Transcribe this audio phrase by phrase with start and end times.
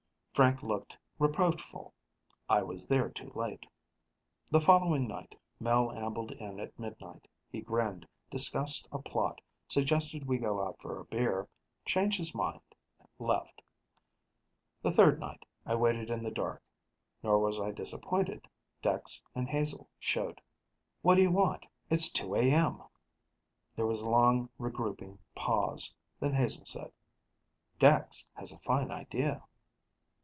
[0.33, 1.93] Frank looked reproachful
[2.49, 3.65] I was there too late.
[4.49, 7.27] The following night, Mel ambled in at midnight.
[7.51, 11.47] He grinned, discussed a plot, suggested we go out for a beer,
[11.85, 12.61] changed his mind,
[13.19, 13.61] left.
[14.81, 16.63] The third night, I waited in the dark.
[17.21, 18.47] Nor was I disappointed:
[18.81, 20.41] Dex and Hazel showed.
[21.03, 21.67] "What do you want?
[21.91, 22.81] It's 2 A.M.!"
[23.75, 26.91] There was a long regrouping pause; then Hazel said,
[27.77, 29.43] "Dex has a fine idea."